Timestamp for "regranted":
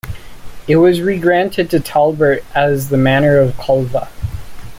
0.99-1.69